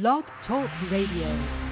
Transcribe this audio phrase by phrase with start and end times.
[0.00, 1.63] Blog Talk Radio.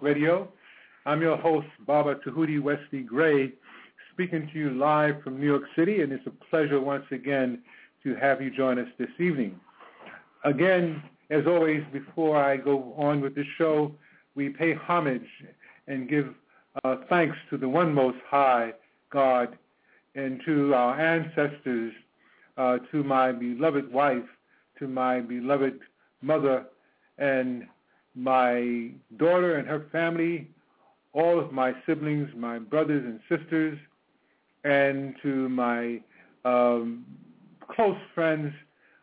[0.00, 0.48] Radio.
[1.04, 3.54] I'm your host, Baba Tahuti Wesley Gray,
[4.12, 7.60] speaking to you live from New York City, and it's a pleasure once again
[8.04, 9.58] to have you join us this evening.
[10.44, 13.90] Again, as always, before I go on with the show,
[14.36, 15.26] we pay homage
[15.88, 16.32] and give
[16.84, 18.74] uh, thanks to the one most high
[19.10, 19.58] God
[20.14, 21.92] and to our ancestors,
[22.56, 24.22] uh, to my beloved wife,
[24.78, 25.80] to my beloved
[26.20, 26.66] mother,
[27.18, 27.66] and
[28.14, 30.48] my daughter and her family,
[31.12, 33.78] all of my siblings, my brothers and sisters,
[34.64, 36.00] and to my
[36.44, 37.04] um,
[37.68, 38.52] close friends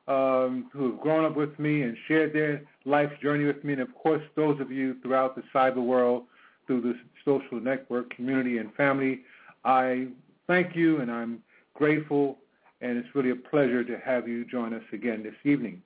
[0.08, 3.82] um, who have grown up with me and shared their life journey with me, and
[3.82, 6.24] of course those of you throughout the cyber world
[6.66, 6.94] through the
[7.26, 9.22] social network community and family.
[9.66, 10.08] I
[10.48, 12.38] thank you and I'm grateful,
[12.82, 15.82] and it's really a pleasure to have you join us again this evening.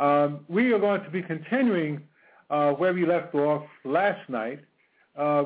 [0.00, 2.02] Um, we are going to be continuing
[2.50, 4.60] uh, where we left off last night,
[5.16, 5.44] uh,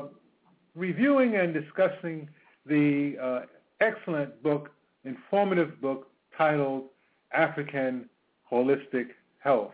[0.75, 2.27] reviewing and discussing
[2.65, 3.39] the uh,
[3.81, 4.71] excellent book,
[5.05, 6.85] informative book titled
[7.31, 8.09] African
[8.51, 9.73] Holistic Health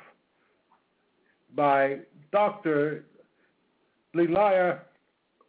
[1.55, 1.99] by
[2.31, 3.05] Dr.
[4.15, 4.79] Llaila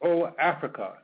[0.02, 0.30] O.
[0.42, 0.94] Afrika.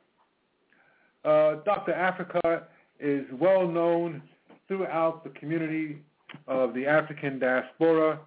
[1.25, 1.93] Uh, Dr.
[1.93, 2.63] Afrika
[2.99, 4.21] is well known
[4.67, 6.01] throughout the community
[6.47, 8.19] of the African diaspora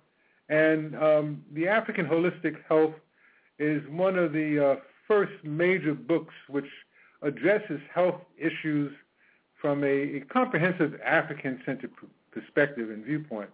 [0.49, 2.95] and um, the African Holistic Health
[3.59, 4.77] is one of the uh,
[5.09, 6.67] first major books which
[7.23, 8.93] addresses health issues
[9.61, 11.91] from a, a comprehensive African-centered
[12.31, 13.51] perspective and viewpoint.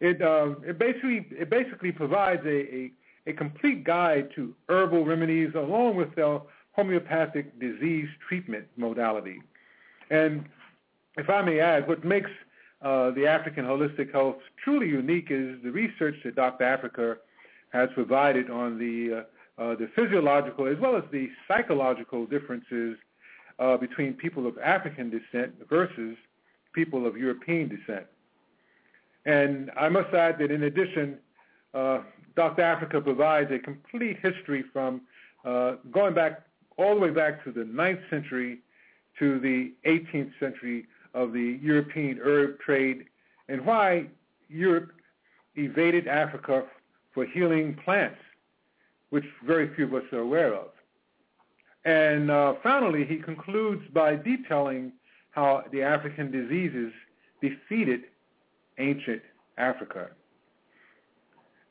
[0.00, 2.92] It, uh, it basically it basically provides a, a,
[3.26, 6.40] a, complete guide to herbal remedies along with the
[6.72, 9.40] homeopathic disease treatment modality.
[10.10, 10.46] And
[11.16, 12.30] if I may add, what makes
[12.82, 16.64] uh, the African Holistic Health truly unique is the research that Dr.
[16.64, 17.16] Afrika
[17.72, 19.24] has provided on the
[19.58, 22.96] uh, uh, the physiological as well as the psychological differences
[23.58, 26.16] uh, between people of African descent versus
[26.72, 28.06] people of European descent.
[29.26, 31.18] And I must add that in addition,
[31.74, 32.00] uh,
[32.34, 32.62] Dr.
[32.62, 35.02] Afrika provides a complete history from
[35.92, 36.42] going back
[36.78, 38.58] all the way back to the 9th century
[39.18, 43.04] to the 18th century of the European herb trade
[43.48, 44.06] and why
[44.48, 44.92] Europe
[45.56, 46.64] evaded Africa
[47.12, 48.18] for healing plants,
[49.10, 50.68] which very few of us are aware of.
[51.84, 54.92] And uh, finally, he concludes by detailing
[55.30, 56.92] how the African diseases
[57.40, 58.02] defeated
[58.78, 59.22] ancient
[59.58, 60.10] Africa.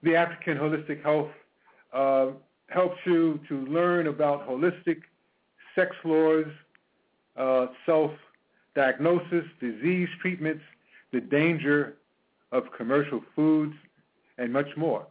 [0.03, 1.29] The African Holistic Health
[1.94, 2.28] uh,
[2.68, 5.02] helps you to learn about holistic
[5.75, 6.46] sex laws,
[7.38, 8.11] uh, self
[8.76, 10.64] diagnosis, disease treatments,
[11.12, 11.97] the danger
[12.52, 13.73] of commercial foods,
[14.38, 15.06] and much more.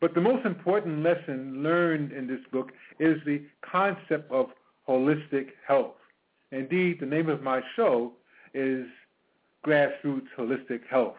[0.00, 4.50] But the most important lesson learned in this book is the concept of
[4.88, 5.94] holistic health.
[6.50, 8.12] Indeed, the name of my show
[8.52, 8.86] is
[9.64, 11.16] Grassroots Holistic Health.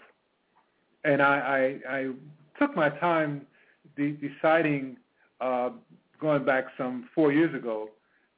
[1.06, 2.12] And I, I, I
[2.60, 3.48] took my time
[3.96, 4.98] de- deciding,
[5.40, 5.72] uh,
[6.20, 7.90] going back some four years ago,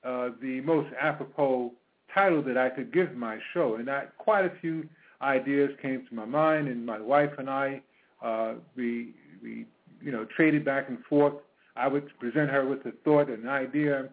[0.03, 1.71] uh, the most apropos
[2.15, 3.75] title that I could give my show.
[3.75, 4.87] And I, quite a few
[5.21, 7.81] ideas came to my mind, and my wife and I,
[8.23, 9.13] uh, we,
[9.43, 9.65] we,
[10.01, 11.33] you know, traded back and forth.
[11.75, 14.09] I would present her with a thought, an idea,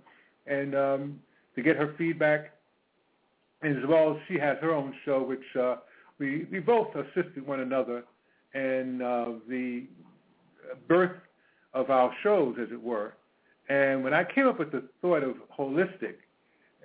[0.46, 1.20] and um,
[1.54, 2.52] to get her feedback.
[3.62, 5.76] as well she has her own show, which uh,
[6.18, 8.04] we we both assisted one another
[8.54, 9.84] in uh, the
[10.88, 11.16] birth
[11.72, 13.14] of our shows, as it were.
[13.68, 16.16] And when I came up with the thought of holistic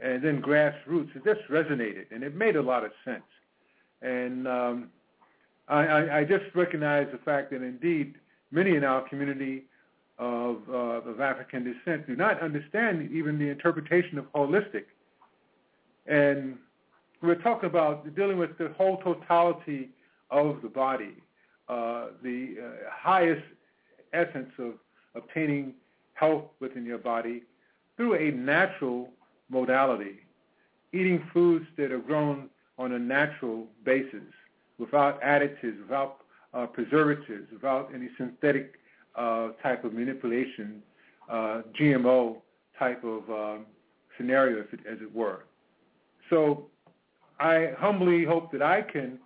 [0.02, 3.24] and then grassroots, it just resonated and it made a lot of sense.
[4.02, 4.90] And um,
[5.68, 8.16] I, I, I just recognize the fact that indeed
[8.52, 9.66] many in our community
[10.20, 14.86] of, uh, of African descent do not understand even the interpretation of holistic.
[16.06, 16.58] And
[17.22, 19.90] we're talking about dealing with the whole totality
[20.30, 21.16] of the body,
[21.70, 23.44] uh, the uh, highest
[24.14, 24.74] essence of
[25.16, 25.74] obtaining
[26.14, 27.44] health within your body
[27.96, 29.10] through a natural
[29.50, 30.20] modality,
[30.94, 34.22] eating foods that are grown on a natural basis,
[34.78, 36.18] without additives, without
[36.54, 38.74] uh, preservatives, without any synthetic
[39.16, 40.82] uh, type of manipulation,
[41.30, 42.38] uh, GMO
[42.78, 43.66] type of um,
[44.16, 45.46] scenario, it, as it were.
[46.30, 46.68] So
[47.40, 49.20] I humbly hope that I can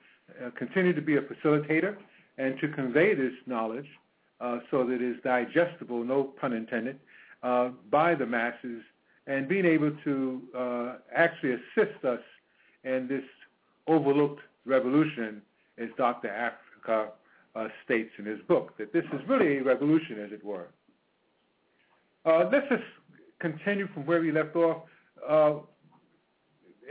[0.43, 1.97] uh, continue to be a facilitator
[2.37, 3.87] and to convey this knowledge
[4.39, 6.99] uh, so that it is digestible, no pun intended,
[7.43, 8.81] uh, by the masses
[9.31, 12.19] and being able to uh, actually assist us
[12.83, 13.23] in this
[13.87, 15.41] overlooked revolution,
[15.77, 16.27] as Dr.
[16.27, 17.07] Afrika
[17.55, 20.67] uh, states in his book, that this is really a revolution, as it were.
[22.25, 22.83] Uh, let's just
[23.39, 24.83] continue from where we left off,
[25.27, 25.53] uh,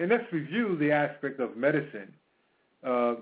[0.01, 2.13] and let's review the aspect of medicine.
[2.83, 3.17] Uh,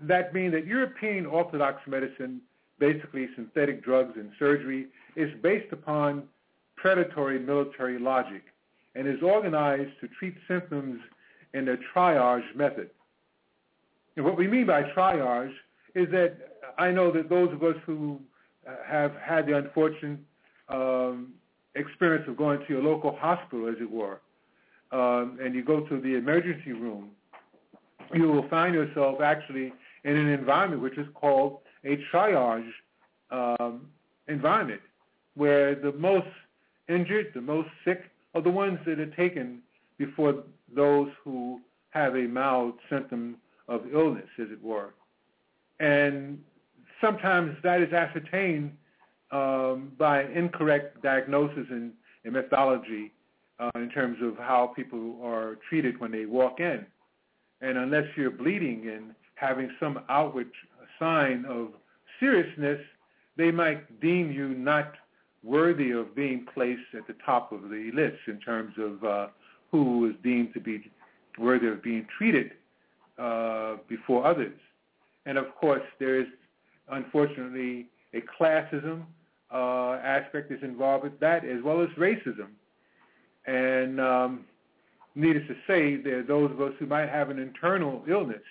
[0.00, 2.40] that being that European Orthodox medicine,
[2.78, 6.22] basically synthetic drugs and surgery, is based upon
[6.80, 8.42] predatory military logic
[8.94, 11.00] and is organized to treat symptoms
[11.54, 12.90] in a triage method.
[14.16, 15.52] And what we mean by triage
[15.94, 16.36] is that
[16.78, 18.20] I know that those of us who
[18.86, 20.18] have had the unfortunate
[20.68, 21.34] um,
[21.74, 24.20] experience of going to your local hospital, as it were,
[24.92, 27.10] um, and you go to the emergency room,
[28.12, 29.72] you will find yourself actually
[30.04, 32.70] in an environment which is called a triage
[33.30, 33.86] um,
[34.28, 34.80] environment,
[35.34, 36.26] where the most
[36.90, 39.60] injured, the most sick, are the ones that are taken
[39.98, 40.44] before
[40.74, 41.60] those who
[41.90, 43.36] have a mild symptom
[43.68, 44.94] of illness, as it were.
[45.78, 46.42] And
[47.00, 48.72] sometimes that is ascertained
[49.30, 51.92] um, by incorrect diagnosis and,
[52.24, 53.12] and methodology
[53.58, 56.84] uh, in terms of how people are treated when they walk in.
[57.60, 60.50] And unless you're bleeding and having some outward
[60.98, 61.68] sign of
[62.18, 62.80] seriousness,
[63.36, 64.94] they might deem you not
[65.42, 69.26] worthy of being placed at the top of the list in terms of uh,
[69.70, 70.90] who is deemed to be
[71.38, 72.52] worthy of being treated
[73.18, 74.58] uh, before others.
[75.26, 76.26] And of course, there is
[76.90, 79.04] unfortunately a classism
[79.52, 82.48] uh, aspect that's involved with that, as well as racism.
[83.46, 84.44] And um,
[85.14, 88.42] needless to say, there are those of us who might have an internal illness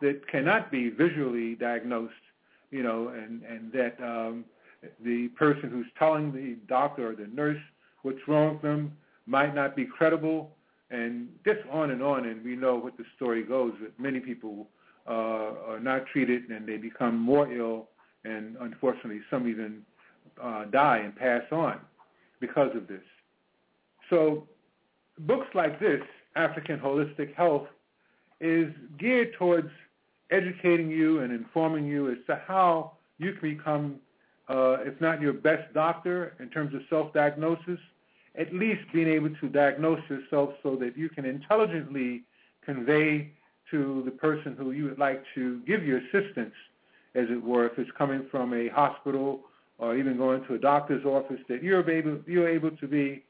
[0.00, 2.14] that cannot be visually diagnosed,
[2.70, 4.44] you know, and, and that um,
[5.02, 7.60] the person who's telling the doctor or the nurse
[8.02, 8.92] what's wrong with them
[9.26, 10.52] might not be credible,
[10.90, 12.26] and just on and on.
[12.26, 14.68] And we know what the story goes that many people
[15.06, 17.88] uh, are not treated and they become more ill,
[18.24, 19.82] and unfortunately, some even
[20.42, 21.80] uh, die and pass on
[22.40, 23.02] because of this.
[24.10, 24.46] So,
[25.20, 26.00] books like this,
[26.36, 27.66] African Holistic Health,
[28.40, 29.68] is geared towards
[30.30, 33.96] educating you and informing you as to how you can become
[34.48, 37.78] uh, if not your best doctor in terms of self-diagnosis,
[38.38, 42.22] at least being able to diagnose yourself so that you can intelligently
[42.64, 43.30] convey
[43.70, 46.54] to the person who you would like to give you assistance,
[47.14, 49.40] as it were, if it's coming from a hospital
[49.78, 53.22] or even going to a doctor's office, that you're able, you're able to be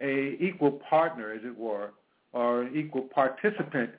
[0.00, 1.90] a equal partner, as it were,
[2.32, 3.90] or an equal participant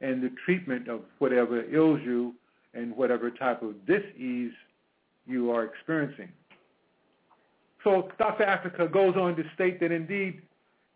[0.00, 2.34] in the treatment of whatever ails you
[2.74, 4.52] and whatever type of disease
[5.26, 6.30] you are experiencing.
[7.82, 8.44] So Dr.
[8.44, 10.42] Afrika goes on to state that indeed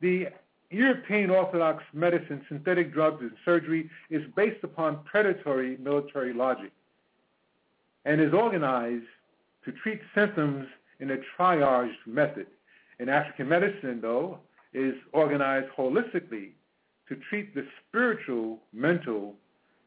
[0.00, 0.28] the
[0.70, 6.72] European Orthodox medicine, synthetic drugs, and surgery is based upon predatory military logic
[8.04, 9.06] and is organized
[9.64, 10.66] to treat symptoms
[11.00, 12.46] in a triage method.
[12.98, 14.38] In African medicine, though,
[14.72, 16.52] is organized holistically
[17.08, 19.34] to treat the spiritual, mental,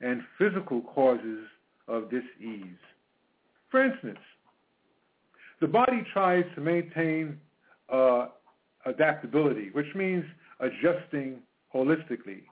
[0.02, 1.46] and physical causes
[1.88, 2.78] of disease.
[3.72, 4.20] For instance,
[5.62, 7.40] the body tries to maintain
[7.90, 8.28] uh,
[8.86, 10.26] adaptability, which means
[10.60, 11.40] adjusting
[11.74, 12.44] holistically.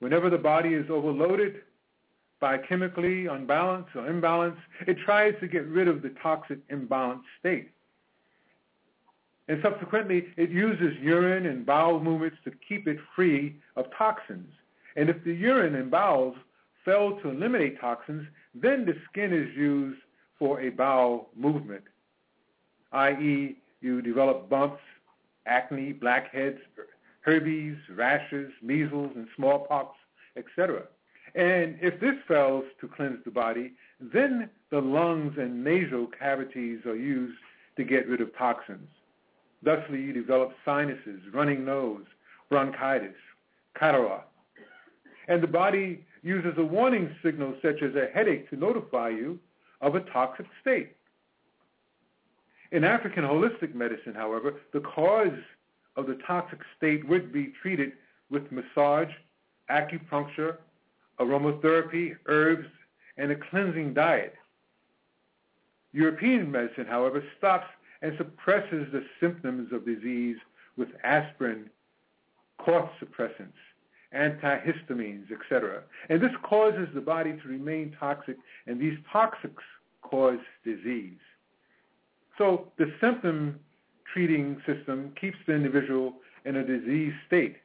[0.00, 1.62] Whenever the body is overloaded
[2.42, 7.70] biochemically, unbalanced or imbalanced, it tries to get rid of the toxic imbalanced state.
[9.48, 14.50] And subsequently, it uses urine and bowel movements to keep it free of toxins.
[14.96, 16.36] And if the urine and bowels
[16.84, 20.00] fail to eliminate toxins, then the skin is used
[20.42, 21.84] for a bowel movement,
[22.90, 23.56] i.e.
[23.80, 24.82] you develop bumps,
[25.46, 26.58] acne, blackheads,
[27.20, 29.94] herpes, rashes, measles, and smallpox,
[30.36, 30.82] etc.
[31.36, 36.96] And if this fails to cleanse the body, then the lungs and nasal cavities are
[36.96, 37.38] used
[37.76, 38.88] to get rid of toxins.
[39.62, 42.06] Thusly, you develop sinuses, running nose,
[42.50, 43.14] bronchitis,
[43.80, 44.24] catarrh.
[45.28, 49.38] And the body uses a warning signal such as a headache to notify you
[49.82, 50.96] of a toxic state.
[52.70, 55.38] In African holistic medicine, however, the cause
[55.96, 57.92] of the toxic state would be treated
[58.30, 59.10] with massage,
[59.70, 60.56] acupuncture,
[61.20, 62.66] aromatherapy, herbs,
[63.18, 64.34] and a cleansing diet.
[65.92, 67.66] European medicine, however, stops
[68.00, 70.38] and suppresses the symptoms of disease
[70.76, 71.68] with aspirin,
[72.58, 73.52] cough suppressants,
[74.16, 75.82] antihistamines, etc.
[76.08, 79.62] And this causes the body to remain toxic, and these toxics
[80.02, 81.18] cause disease.
[82.38, 83.58] So the symptom
[84.12, 86.14] treating system keeps the individual
[86.44, 87.56] in a disease state.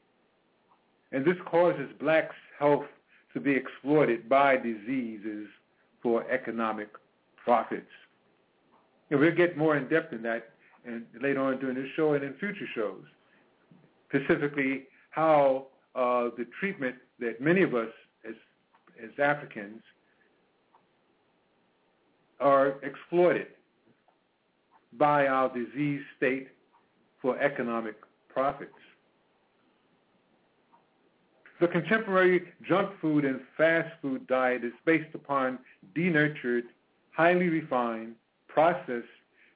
[1.12, 2.86] And this causes blacks' health
[3.34, 5.48] to be exploited by diseases
[6.02, 6.90] for economic
[7.44, 7.92] profits.
[9.10, 10.50] And we'll get more in depth in that
[10.86, 13.04] and later on during this show and in future shows.
[14.10, 17.90] Specifically, how uh, the treatment that many of us
[18.28, 18.36] as
[19.04, 19.82] as Africans
[22.40, 23.48] are exploited
[24.94, 26.48] by our disease state
[27.22, 27.96] for economic
[28.30, 28.72] profits.
[31.60, 35.58] The contemporary junk food and fast food diet is based upon
[35.96, 36.66] denatured,
[37.12, 38.14] highly refined,
[38.48, 39.08] processed,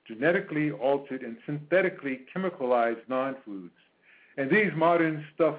[0.07, 3.73] genetically altered, and synthetically chemicalized non-foods.
[4.37, 5.55] And these modern stuff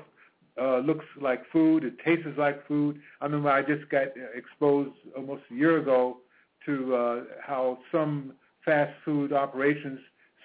[0.61, 1.85] uh, looks like food.
[1.85, 3.01] It tastes like food.
[3.21, 6.19] I remember I just got exposed almost a year ago
[6.67, 9.99] to uh, how some fast food operations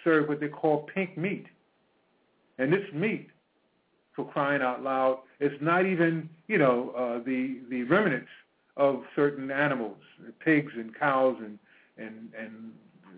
[0.04, 1.46] serve what they call pink meat.
[2.58, 3.30] And this meat,
[4.16, 8.30] for crying out loud, is not even, you know, uh, the, the remnants
[8.76, 9.98] of certain animals,
[10.44, 11.60] pigs and cows and,
[11.98, 12.72] and, and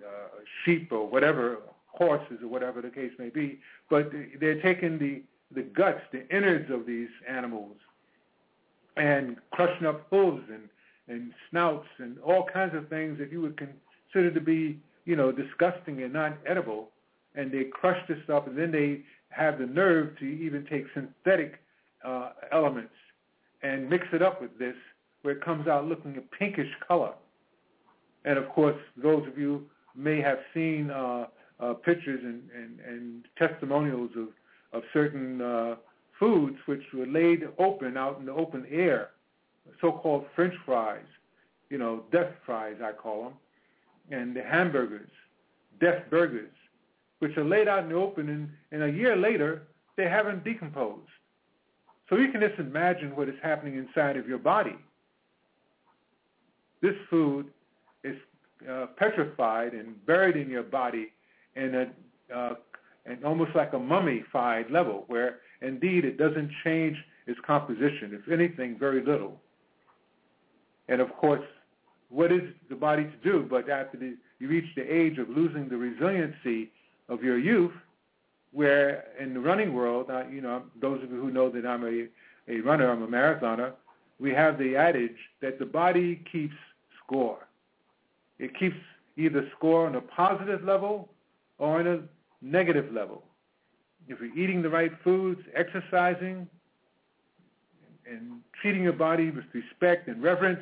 [0.05, 3.60] uh, sheep or whatever, horses or whatever the case may be.
[3.89, 5.22] But they're taking the,
[5.53, 7.75] the guts, the innards of these animals
[8.98, 10.70] and crushing up hooves and,
[11.08, 14.79] and snouts and all kinds of things that you would consider to be
[15.10, 16.89] you know, disgusting and not edible,
[17.34, 21.56] and they crush this up, and then they have the nerve to even take synthetic
[22.06, 22.94] uh, elements
[23.63, 24.75] and mix it up with this,
[25.24, 27.13] where it comes out looking a pinkish color.
[28.24, 29.65] And of course, those of you
[29.96, 31.25] may have seen uh,
[31.60, 34.27] uh, pictures and, and, and testimonials of,
[34.74, 35.76] of certain uh,
[36.20, 39.12] foods which were laid open out in the open air,
[39.82, 41.06] so-called French fries,
[41.70, 43.34] you know, death fries, I call them
[44.12, 45.10] and the hamburgers,
[45.80, 46.52] death burgers,
[47.20, 49.64] which are laid out in the open, and, and a year later,
[49.98, 51.10] they haven't decomposed.
[52.10, 54.76] So you can just imagine what is happening inside of your body.
[56.82, 57.48] This food
[58.04, 58.16] is
[58.70, 61.12] uh, petrified and buried in your body
[61.56, 62.56] in a uh,
[63.10, 66.96] and almost like a mummified level, where indeed it doesn't change
[67.28, 68.12] its composition.
[68.13, 69.39] If anything, very little.
[70.88, 71.44] And of course,
[72.10, 73.46] what is the body to do?
[73.50, 76.72] But after the, you reach the age of losing the resiliency
[77.08, 77.74] of your youth,
[78.51, 81.84] where in the running world, uh, you know, those of you who know that I'm
[81.84, 82.08] a,
[82.48, 83.74] a runner, I'm a marathoner,
[84.20, 86.56] we have the adage that the body keeps
[87.04, 87.48] score.
[88.39, 88.75] It keeps
[89.18, 91.10] either score on a positive level
[91.58, 92.00] or on a
[92.41, 93.24] negative level.
[94.08, 96.48] If you're eating the right foods, exercising,
[98.10, 100.62] and treating your body with respect and reverence,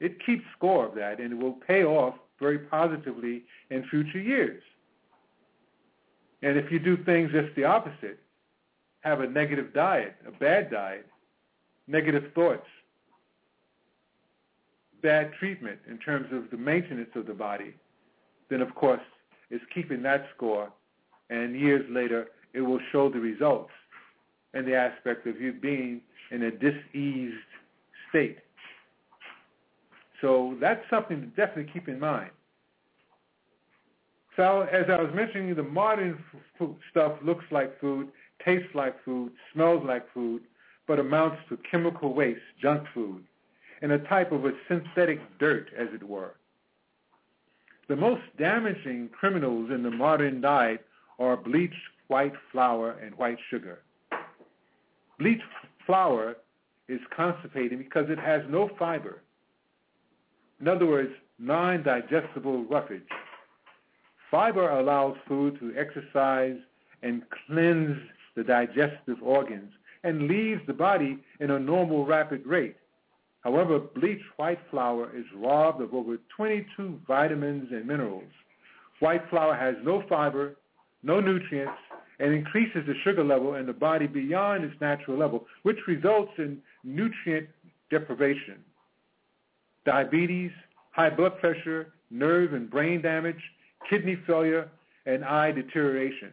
[0.00, 4.62] it keeps score of that, and it will pay off very positively in future years.
[6.42, 8.18] And if you do things just the opposite,
[9.00, 11.06] have a negative diet, a bad diet,
[11.86, 12.66] negative thoughts,
[15.02, 17.74] bad treatment in terms of the maintenance of the body,
[18.48, 19.00] then of course
[19.50, 20.70] it's keeping that score,
[21.30, 23.70] and years later it will show the results
[24.52, 27.36] and the aspect of you being in a diseased
[28.08, 28.38] state.
[30.20, 32.30] So that's something to definitely keep in mind.
[34.36, 36.22] So as I was mentioning, the modern
[36.58, 38.08] food stuff looks like food,
[38.44, 40.42] tastes like food, smells like food,
[40.86, 43.24] but amounts to chemical waste, junk food,
[43.82, 46.34] and a type of a synthetic dirt, as it were.
[47.88, 50.84] The most damaging criminals in the modern diet
[51.20, 51.74] are bleached
[52.08, 53.80] white flour and white sugar.
[55.18, 55.42] Bleached
[55.86, 56.36] flour
[56.88, 59.20] is constipating because it has no fiber.
[60.60, 63.02] In other words, non-digestible roughage.
[64.30, 66.56] Fiber allows food to exercise
[67.02, 67.98] and cleanse
[68.34, 69.72] the digestive organs
[70.04, 72.76] and leaves the body in a normal rapid rate.
[73.42, 78.30] However, bleached white flour is robbed of over 22 vitamins and minerals.
[79.00, 80.56] White flour has no fiber,
[81.02, 81.78] no nutrients,
[82.18, 86.58] and increases the sugar level in the body beyond its natural level, which results in
[86.84, 87.48] nutrient
[87.90, 88.56] deprivation,
[89.84, 90.50] diabetes,
[90.90, 93.40] high blood pressure, nerve and brain damage,
[93.88, 94.68] kidney failure,
[95.06, 96.30] and eye deterioration.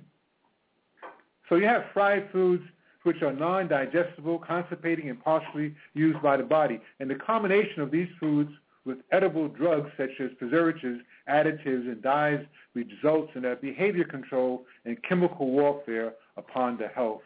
[1.48, 2.64] So you have fried foods
[3.04, 6.82] which are non-digestible, constipating, and partially used by the body.
[7.00, 8.52] And the combination of these foods
[8.88, 14.98] with edible drugs such as preservatives, additives, and dyes results in a behavior control and
[15.04, 17.22] chemical warfare upon the health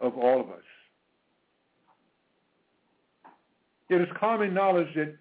[0.00, 0.62] of all of us.
[3.88, 5.16] It is common knowledge that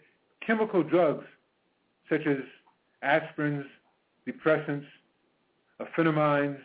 [0.45, 1.25] chemical drugs
[2.07, 2.37] such as
[3.03, 3.65] aspirins,
[4.27, 4.85] depressants,
[5.81, 6.59] amphetamines,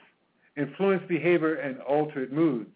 [0.56, 2.70] influence behavior and altered moods.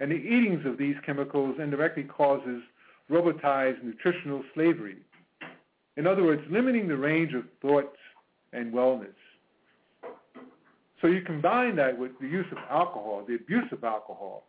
[0.00, 2.62] And the eatings of these chemicals indirectly causes
[3.10, 4.98] robotized nutritional slavery.
[5.96, 7.96] In other words, limiting the range of thoughts
[8.52, 9.14] and wellness.
[11.00, 14.44] So you combine that with the use of alcohol, the abuse of alcohol.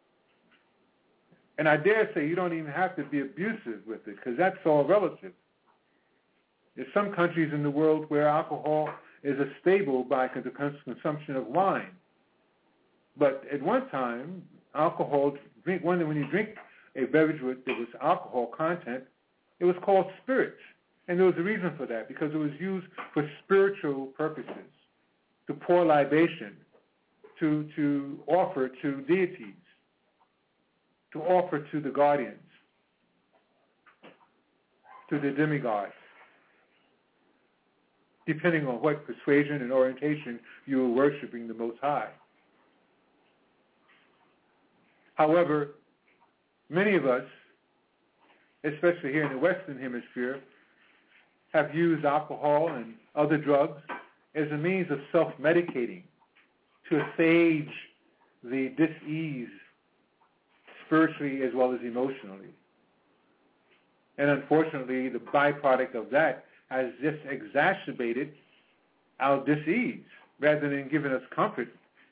[1.58, 4.58] And I dare say you don't even have to be abusive with it because that's
[4.66, 5.34] all relative.
[6.76, 8.90] There's some countries in the world where alcohol
[9.24, 10.50] is a stable by the
[10.86, 11.92] consumption of wine.
[13.18, 15.34] But at one time, alcohol,
[15.66, 16.50] drink, when you drink
[17.04, 19.04] a beverage with, that was alcohol content,
[19.60, 20.60] it was called spirits.
[21.08, 24.72] And there was a reason for that, because it was used for spiritual purposes,
[25.48, 26.56] to pour libation,
[27.40, 29.56] to, to offer to deities,
[31.14, 32.38] to offer to the guardians,
[35.10, 35.94] to the demigods,
[38.28, 42.10] depending on what persuasion and orientation you were worshiping the Most High.
[45.16, 45.72] However,
[46.70, 47.26] many of us,
[48.64, 50.40] especially here in the Western Hemisphere,
[51.54, 53.82] have used alcohol and other drugs
[54.36, 56.04] as a means of self-medicating
[56.90, 57.72] to assuage
[58.44, 59.50] the dis-ease
[60.86, 62.54] spiritually as well as emotionally.
[64.18, 68.34] And unfortunately, the byproduct of that has just exacerbated
[69.20, 70.04] our dis-ease
[70.40, 71.70] rather than giving us comfort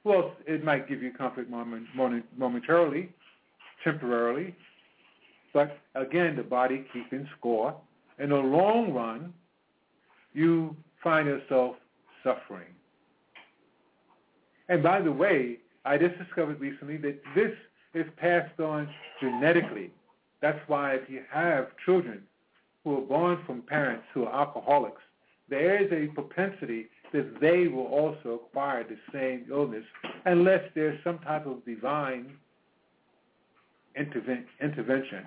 [0.07, 1.87] well, it might give you comfort moment,
[2.37, 3.09] momentarily,
[3.83, 4.55] temporarily,
[5.53, 7.75] but again, the body keeping score.
[8.19, 9.33] In the long run,
[10.33, 11.75] you find yourself
[12.23, 12.67] suffering.
[14.69, 17.53] And by the way, I just discovered recently that this
[17.93, 18.89] is passed on
[19.21, 19.91] genetically.
[20.41, 22.21] That's why if you have children
[22.83, 25.01] who are born from parents who are alcoholics,
[25.49, 29.85] there is a propensity that they will also acquire the same illness
[30.25, 32.33] unless there's some type of divine
[33.97, 35.25] intervention.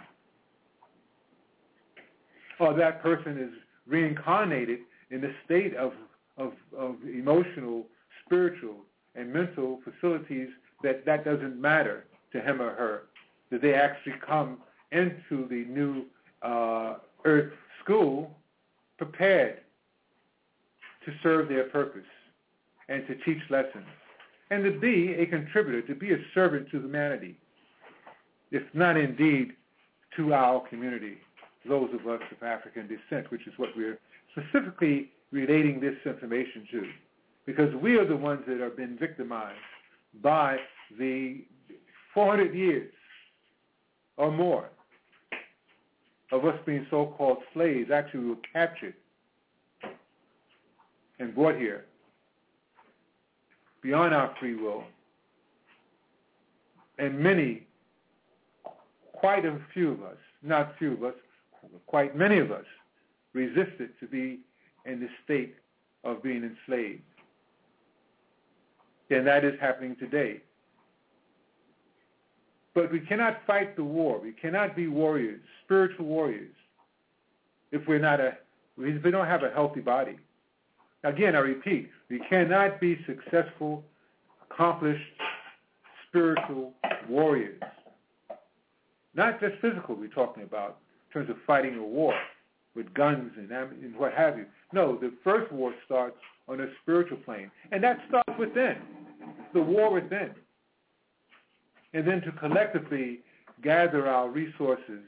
[2.59, 3.51] Or that person is
[3.87, 4.81] reincarnated
[5.11, 5.93] in a state of,
[6.37, 7.87] of, of emotional,
[8.25, 8.77] spiritual,
[9.15, 10.49] and mental facilities
[10.83, 13.03] that that doesn't matter to him or her,
[13.51, 14.59] that they actually come
[14.93, 16.05] into the new
[16.43, 17.53] uh, earth
[17.83, 18.31] school
[18.99, 19.61] prepared
[21.05, 22.07] to serve their purpose
[22.89, 23.87] and to teach lessons.
[24.51, 27.37] And to be a contributor, to be a servant to humanity,
[28.51, 29.53] if not indeed
[30.17, 31.19] to our community,
[31.69, 33.99] those of us of African descent, which is what we're
[34.33, 36.83] specifically relating this information to,
[37.47, 39.59] because we are the ones that have been victimized
[40.23, 40.57] by
[40.99, 41.45] the
[42.15, 42.93] 400 years
[44.17, 44.69] or more
[46.33, 47.91] of us being so-called slaves.
[47.91, 48.95] Actually, we were captured
[51.19, 51.85] and brought here
[53.83, 54.85] beyond our free will.
[56.99, 57.67] And many,
[59.21, 61.15] quite a few of us, not few of us,
[61.87, 62.65] quite many of us,
[63.35, 64.41] resisted to be
[64.87, 65.55] in the state
[66.05, 67.03] of being enslaved.
[69.11, 70.41] And that is happening today.
[72.75, 74.21] But we cannot fight the war.
[74.21, 76.55] We cannot be warriors, spiritual warriors,
[77.73, 78.39] if we're not a,
[78.79, 80.17] if we don't have a healthy body.
[81.05, 83.85] Again, I repeat, we cannot be successful,
[84.51, 85.03] accomplished
[86.09, 86.73] spiritual
[87.09, 87.61] warriors.
[89.15, 92.15] Not just physical we're talking about in terms of fighting a war
[92.75, 94.47] with guns and, and what have you.
[94.73, 96.17] No, the first war starts
[96.49, 97.51] on a spiritual plane.
[97.73, 98.77] And that starts within,
[99.53, 100.31] the war within.
[101.93, 103.21] And then to collectively
[103.63, 105.03] gather our resources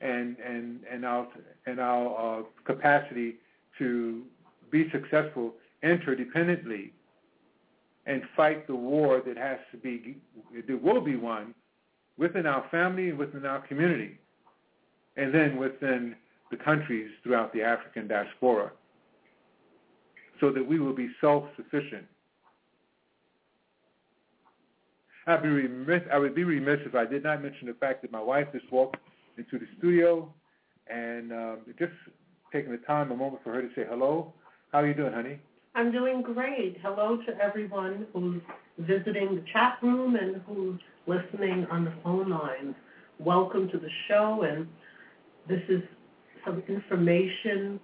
[0.00, 1.26] and and and our
[1.66, 3.36] and our uh, capacity
[3.78, 4.22] to
[4.70, 6.90] be successful interdependently
[8.06, 10.16] and fight the war that has to be
[10.66, 11.54] that will be won
[12.18, 14.18] within our family and within our community,
[15.16, 16.14] and then within
[16.50, 18.70] the countries throughout the African diaspora,
[20.40, 22.06] so that we will be self-sufficient.
[25.26, 28.12] I'd be remiss, I would be remiss if I did not mention the fact that
[28.12, 28.98] my wife just walked
[29.36, 30.32] into the studio,
[30.88, 31.92] and um, just
[32.52, 34.32] taking the time, a moment for her to say hello.
[34.72, 35.40] How are you doing, honey?
[35.74, 36.78] I'm doing great.
[36.80, 38.40] Hello to everyone who's
[38.78, 42.74] visiting the chat room and who's listening on the phone lines,
[43.18, 44.68] Welcome to the show, and
[45.48, 45.82] this is
[46.44, 47.80] some information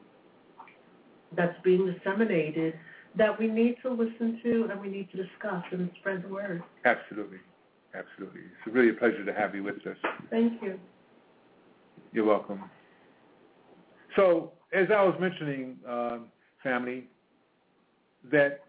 [1.34, 2.74] that's being disseminated
[3.16, 6.62] that we need to listen to and we need to discuss and spread the word.
[6.84, 7.38] Absolutely.
[7.94, 8.42] Absolutely.
[8.42, 9.96] It's really a pleasure to have you with us.
[10.28, 10.78] Thank you.
[12.12, 12.62] You're welcome.
[14.16, 16.26] So, as I was mentioning, um,
[16.62, 17.08] family,
[18.30, 18.60] that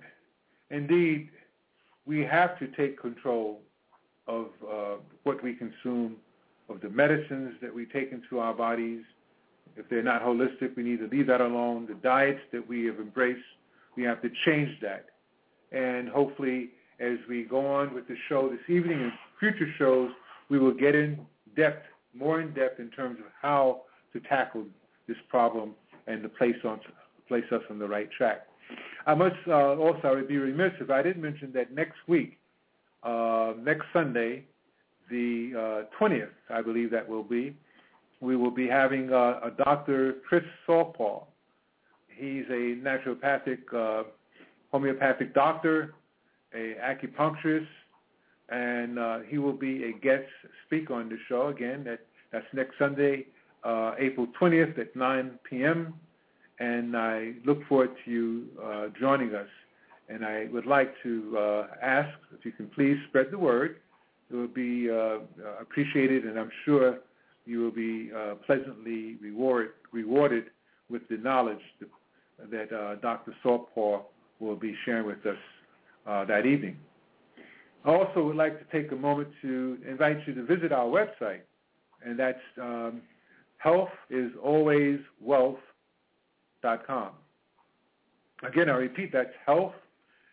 [0.69, 1.29] indeed
[2.05, 3.61] we have to take control
[4.27, 6.17] of uh, what we consume,
[6.69, 9.01] of the medicines that we take into our bodies.
[9.75, 11.88] If they're not holistic, we need to leave that alone.
[11.88, 13.41] The diets that we have embraced,
[13.97, 15.07] we have to change that.
[15.71, 20.12] And hopefully, as we go on with the show this evening and future shows,
[20.49, 21.19] we will get in
[21.55, 23.81] depth, more in depth in terms of how
[24.13, 24.65] to tackle
[25.07, 25.73] this problem
[26.07, 26.79] and to place, on,
[27.27, 28.45] place us on the right track.
[29.05, 32.38] I must uh, also, I would be remiss if I didn't mention that next week,
[33.03, 34.45] uh, next Sunday,
[35.09, 37.55] the uh, 20th, I believe that will be,
[38.21, 40.15] we will be having uh, a Dr.
[40.27, 41.23] Chris Saltpaw.
[42.07, 44.03] He's a naturopathic, uh,
[44.71, 45.93] homeopathic doctor,
[46.53, 47.67] a acupuncturist,
[48.49, 50.27] and uh, he will be a guest
[50.65, 51.47] speaker on the show.
[51.47, 51.99] Again, that,
[52.31, 53.25] that's next Sunday,
[53.63, 55.93] uh, April 20th at 9 p.m
[56.59, 59.47] and I look forward to you joining us.
[60.09, 63.77] And I would like to uh, ask if you can please spread the word.
[64.29, 65.19] It will be uh,
[65.61, 66.99] appreciated, and I'm sure
[67.45, 70.45] you will be uh, pleasantly reward, rewarded
[70.89, 71.89] with the knowledge that,
[72.51, 73.33] that uh, Dr.
[73.43, 74.01] Saltpaw
[74.39, 75.37] will be sharing with us
[76.07, 76.77] uh, that evening.
[77.85, 81.41] I also would like to take a moment to invite you to visit our website,
[82.05, 83.01] and that's um,
[83.57, 85.59] Health is Always Wealth
[86.87, 87.11] com.
[88.43, 89.73] Again, I repeat, that's health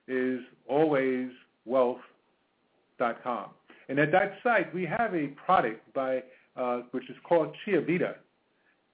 [0.09, 1.29] is always
[1.65, 3.51] wealth.com.
[3.89, 6.23] And at that site, we have a product by
[6.57, 8.17] uh, which is called Chia Vita.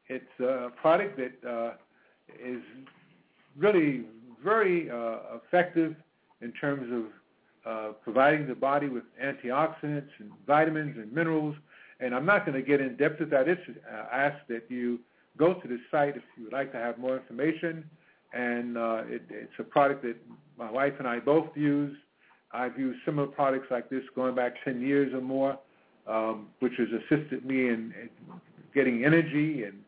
[0.08, 1.74] It's a product that uh,
[2.42, 2.62] is
[3.56, 4.04] really
[4.44, 5.96] very uh, effective
[6.40, 11.56] in terms of uh, providing the body with antioxidants and vitamins and minerals.
[11.98, 13.48] And I'm not going to get in depth with that.
[13.48, 15.00] It's uh, ask that you
[15.36, 17.88] go to the site if you would like to have more information.
[18.32, 20.16] And uh, it, it's a product that
[20.58, 21.96] my wife and I both use.
[22.52, 25.58] I've used similar products like this going back 10 years or more,
[26.06, 28.10] um, which has assisted me in, in
[28.74, 29.78] getting energy and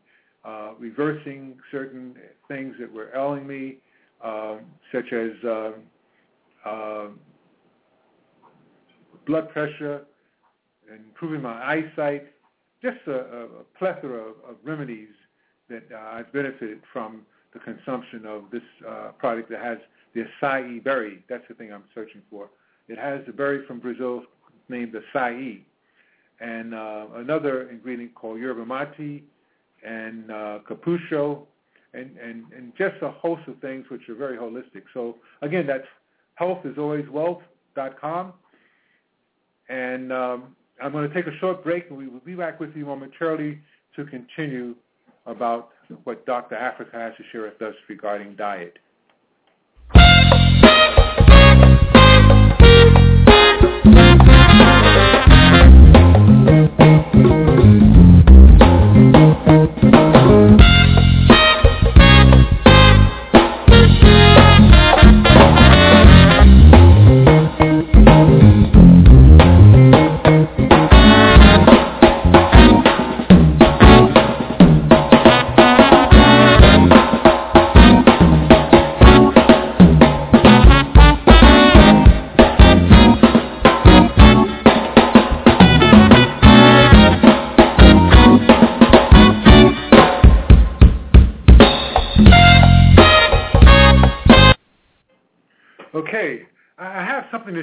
[0.45, 2.15] uh, reversing certain
[2.47, 3.77] things that were ailing me,
[4.23, 4.57] uh,
[4.91, 5.71] such as uh,
[6.65, 7.07] uh,
[9.25, 10.01] blood pressure,
[10.93, 12.27] improving my eyesight,
[12.81, 13.47] just a, a
[13.77, 15.09] plethora of, of remedies
[15.69, 17.21] that uh, I've benefited from
[17.53, 19.77] the consumption of this uh, product that has
[20.13, 21.23] the acai berry.
[21.29, 22.49] That's the thing I'm searching for.
[22.87, 24.23] It has the berry from Brazil
[24.67, 25.61] named the acai,
[26.39, 29.23] and uh, another ingredient called yerba mate
[29.85, 31.45] and uh, capucho,
[31.93, 34.83] and, and, and just a host of things which are very holistic.
[34.93, 35.87] So again, that's
[36.39, 38.33] healthisalwayswealth.com.
[39.69, 42.75] And um, I'm going to take a short break, and we will be back with
[42.75, 43.59] you momentarily
[43.95, 44.75] to continue
[45.25, 45.69] about
[46.03, 46.55] what Dr.
[46.55, 48.77] Afrika has to share with us regarding diet.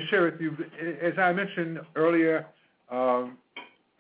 [0.09, 0.57] Share with you,
[1.03, 2.47] as I mentioned earlier,
[2.90, 3.38] um,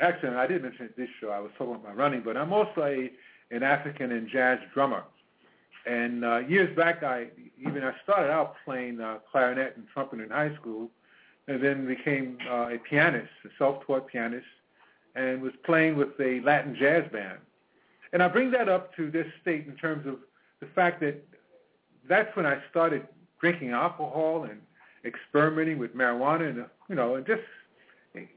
[0.00, 1.30] actually, I didn't mention it this show.
[1.30, 3.10] I was talking about my running, but I'm also a,
[3.50, 5.04] an African and jazz drummer.
[5.86, 10.30] And uh, years back, I even I started out playing uh, clarinet and trumpet in
[10.30, 10.90] high school,
[11.48, 14.46] and then became uh, a pianist, a self-taught pianist,
[15.14, 17.38] and was playing with a Latin jazz band.
[18.12, 20.16] And I bring that up to this state in terms of
[20.60, 21.22] the fact that
[22.08, 23.06] that's when I started
[23.40, 24.60] drinking alcohol and
[25.06, 27.42] experimenting with marijuana and you know and just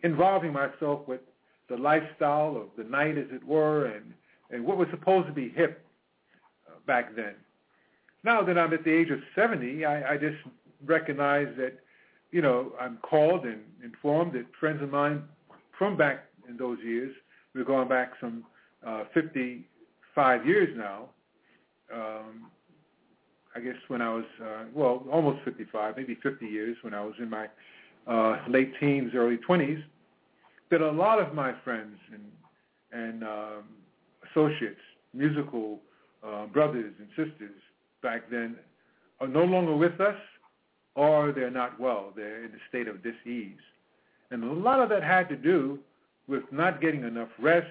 [0.04, 1.22] involving myself with
[1.70, 4.14] the lifestyle of the night, as it were, and
[4.52, 5.86] and what was supposed to be hip
[6.68, 7.36] uh, back then.
[8.24, 10.38] Now that I'm at the age of 70, I, I just
[10.86, 11.74] recognize that,
[12.32, 15.24] you know, I'm called and informed that friends of mine
[15.78, 17.16] from back in those years,
[17.54, 18.44] we're going back some
[18.86, 21.10] uh, 55 years now,
[21.94, 22.52] um,
[23.56, 27.16] I guess when I was, uh, well, almost 55, maybe 50 years when I was
[27.20, 27.48] in my
[28.08, 29.84] uh, late teens, early 20s,
[30.70, 32.24] that a lot of my friends and,
[32.92, 33.64] and um,
[34.30, 34.80] associates,
[35.14, 35.80] musical
[36.24, 37.56] uh, brothers and sisters
[38.04, 38.56] back then
[39.20, 40.16] are no longer with us
[40.96, 42.12] or they're not well.
[42.16, 43.58] They're in a state of dis-ease.
[44.32, 45.80] And a lot of that had to do
[46.28, 47.68] with not getting enough rest,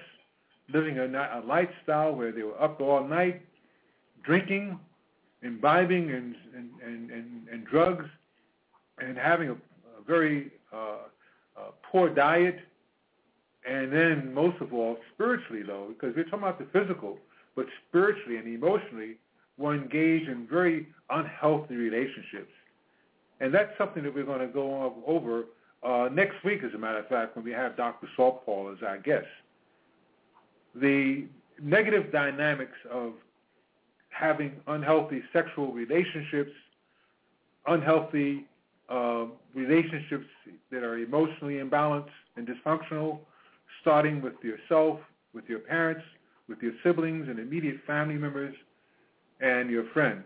[0.73, 3.41] living a, a lifestyle where they were up all night,
[4.23, 4.77] drinking,
[5.43, 8.05] imbibing and, and, and, and, drugs,
[8.99, 9.55] and having a,
[10.07, 10.77] very uh,
[11.57, 12.59] uh, poor diet,
[13.69, 17.17] and then most of all, spiritually though, because we're talking about the physical,
[17.55, 19.17] but spiritually and emotionally,
[19.57, 22.51] we're engaged in very unhealthy relationships.
[23.39, 25.45] And that's something that we're going to go over
[25.83, 28.07] uh, next week, as a matter of fact, when we have Dr.
[28.15, 29.27] Salt Paul as our guest.
[30.75, 31.25] The
[31.61, 33.13] negative dynamics of
[34.19, 36.51] having unhealthy sexual relationships,
[37.67, 38.45] unhealthy
[38.89, 40.25] uh, relationships
[40.71, 43.19] that are emotionally imbalanced and dysfunctional,
[43.81, 44.99] starting with yourself,
[45.33, 46.03] with your parents,
[46.49, 48.55] with your siblings and immediate family members,
[49.39, 50.25] and your friends.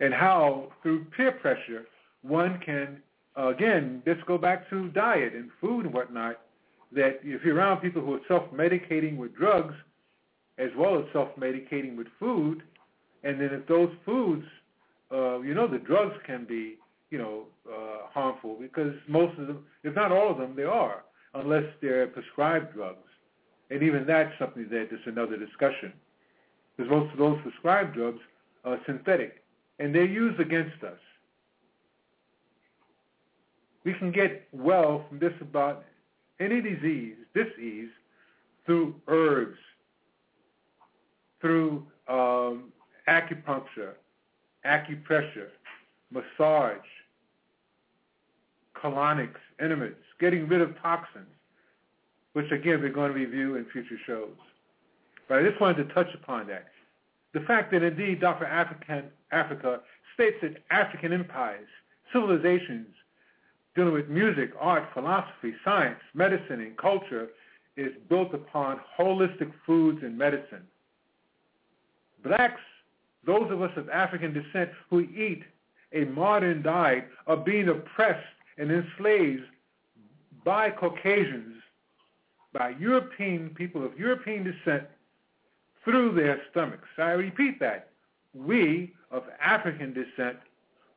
[0.00, 1.86] And how, through peer pressure,
[2.22, 3.02] one can,
[3.36, 6.40] again, let's go back to diet and food and whatnot,
[6.92, 9.74] that if you're around people who are self-medicating with drugs,
[10.58, 12.62] as well as self-medicating with food.
[13.22, 14.44] And then if those foods,
[15.12, 16.76] uh, you know, the drugs can be,
[17.10, 21.04] you know, uh, harmful because most of them, if not all of them, they are,
[21.34, 22.98] unless they're prescribed drugs.
[23.70, 25.92] And even that's something that is another discussion.
[26.76, 28.20] Because most of those prescribed drugs
[28.64, 29.42] are synthetic,
[29.78, 30.98] and they're used against us.
[33.84, 35.84] We can get well from just about
[36.40, 37.90] any disease, disease,
[38.66, 39.58] through herbs,
[41.44, 42.72] through um,
[43.06, 43.92] acupuncture,
[44.64, 45.48] acupressure,
[46.10, 46.78] massage,
[48.74, 51.26] colonics, enemas, getting rid of toxins,
[52.32, 54.30] which again we're going to review in future shows.
[55.28, 56.68] But I just wanted to touch upon that.
[57.34, 58.46] The fact that indeed Dr.
[58.46, 59.80] African, Afrika
[60.14, 61.68] states that African empires,
[62.10, 62.86] civilizations
[63.76, 67.28] dealing with music, art, philosophy, science, medicine, and culture
[67.76, 70.62] is built upon holistic foods and medicine
[72.24, 72.60] blacks,
[73.26, 75.42] those of us of African descent who eat
[75.92, 78.26] a modern diet, are being oppressed
[78.58, 79.44] and enslaved
[80.44, 81.62] by Caucasians,
[82.52, 84.84] by European people of European descent
[85.84, 86.88] through their stomachs.
[86.98, 87.90] I repeat that.
[88.34, 90.38] We of African descent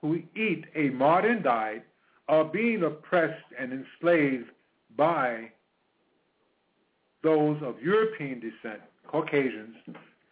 [0.01, 1.83] who eat a modern diet
[2.27, 4.49] are being oppressed and enslaved
[4.95, 5.51] by
[7.23, 9.75] those of European descent, Caucasians,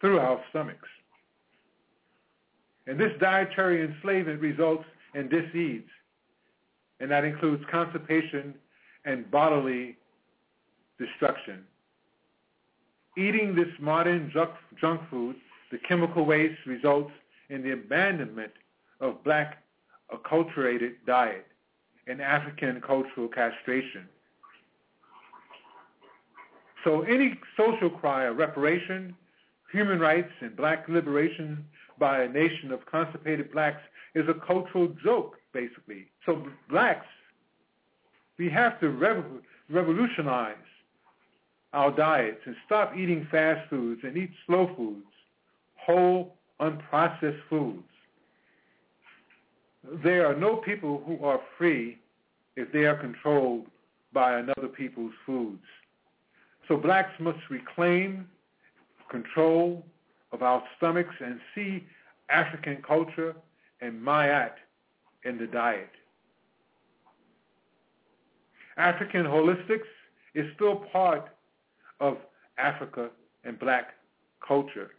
[0.00, 0.88] through our stomachs.
[2.86, 5.82] And this dietary enslavement results in disease,
[7.00, 8.54] and that includes constipation
[9.04, 9.96] and bodily
[10.98, 11.64] destruction.
[13.16, 15.36] Eating this modern junk, junk food,
[15.72, 17.10] the chemical waste results
[17.48, 18.52] in the abandonment
[19.00, 19.62] of black
[20.12, 21.46] acculturated diet
[22.06, 24.06] and African cultural castration.
[26.84, 29.16] So any social cry of reparation
[29.76, 31.64] human rights and black liberation
[31.98, 33.82] by a nation of constipated blacks
[34.14, 36.06] is a cultural joke, basically.
[36.24, 37.06] So blacks,
[38.38, 40.56] we have to rev- revolutionize
[41.74, 45.12] our diets and stop eating fast foods and eat slow foods,
[45.76, 47.82] whole, unprocessed foods.
[50.02, 51.98] There are no people who are free
[52.56, 53.66] if they are controlled
[54.14, 55.62] by another people's foods.
[56.66, 58.26] So blacks must reclaim
[59.10, 59.84] control
[60.32, 61.84] of our stomachs and see
[62.28, 63.34] African culture
[63.80, 64.52] and Mayat
[65.24, 65.90] in the diet.
[68.76, 69.88] African holistics
[70.34, 71.28] is still part
[72.00, 72.18] of
[72.58, 73.10] Africa
[73.44, 73.94] and black
[74.46, 74.90] culture.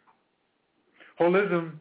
[1.20, 1.74] Holism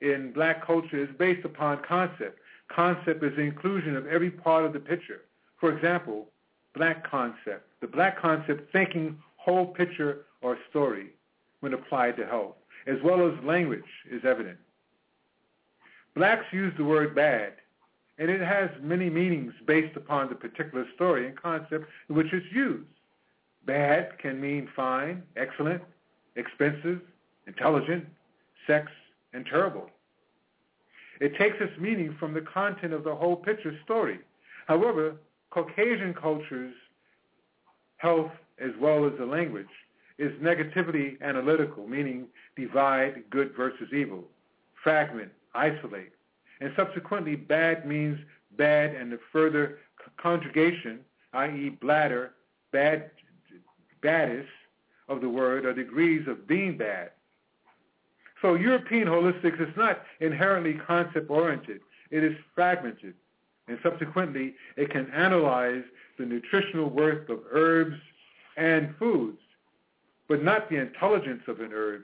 [0.00, 2.38] in black culture is based upon concept.
[2.74, 5.22] Concept is the inclusion of every part of the picture.
[5.60, 6.28] For example,
[6.74, 7.68] black concept.
[7.80, 11.10] The black concept thinking whole picture or story
[11.62, 12.56] when applied to health,
[12.88, 14.58] as well as language is evident.
[16.16, 17.52] Blacks use the word bad,
[18.18, 22.52] and it has many meanings based upon the particular story and concept in which it's
[22.52, 22.84] used.
[23.64, 25.82] Bad can mean fine, excellent,
[26.34, 27.00] expensive,
[27.46, 28.06] intelligent,
[28.66, 28.90] sex,
[29.32, 29.88] and terrible.
[31.20, 34.18] It takes its meaning from the content of the whole picture story.
[34.66, 35.14] However,
[35.50, 36.74] Caucasian culture's
[37.98, 39.68] health as well as the language
[40.18, 44.24] is negatively analytical, meaning divide good versus evil,
[44.82, 46.12] fragment, isolate.
[46.60, 48.18] And subsequently, bad means
[48.56, 49.78] bad and the further
[50.16, 51.00] conjugation,
[51.32, 51.70] i.e.
[51.80, 52.34] bladder,
[52.72, 53.10] bad,
[54.02, 54.48] baddest
[55.08, 57.10] of the word are degrees of being bad.
[58.40, 61.80] So European holistics is not inherently concept-oriented.
[62.10, 63.14] It is fragmented.
[63.68, 65.84] And subsequently, it can analyze
[66.18, 67.96] the nutritional worth of herbs
[68.56, 69.38] and foods,
[70.28, 72.02] but not the intelligence of an herb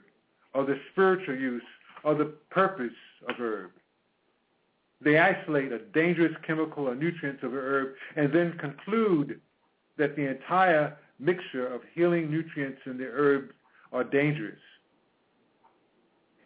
[0.53, 1.63] or the spiritual use
[2.03, 2.93] or the purpose
[3.27, 3.71] of herb.
[5.01, 9.39] They isolate a dangerous chemical or nutrients of a herb and then conclude
[9.97, 13.51] that the entire mixture of healing nutrients in the herb
[13.91, 14.59] are dangerous.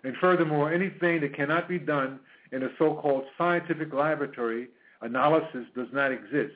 [0.04, 2.20] And furthermore, anything that cannot be done
[2.52, 4.68] in a so-called scientific laboratory
[5.02, 6.54] analysis does not exist.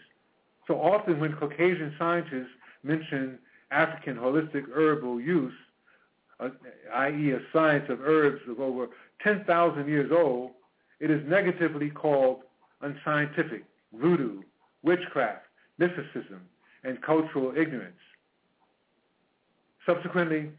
[0.68, 2.52] So often when Caucasian scientists
[2.84, 3.40] mention
[3.72, 5.54] African holistic herbal use,
[6.40, 6.50] uh,
[6.94, 7.32] i.e.
[7.32, 8.88] a science of herbs of over
[9.24, 10.52] 10,000 years old,
[11.00, 12.42] it is negatively called
[12.82, 14.42] unscientific, voodoo,
[14.84, 15.46] witchcraft,
[15.78, 16.42] mysticism,
[16.84, 17.98] and cultural ignorance.
[19.86, 20.52] Subsequently,